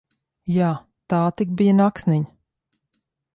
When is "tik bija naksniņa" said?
1.41-2.27